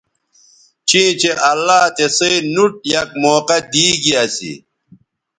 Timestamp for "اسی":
4.23-4.51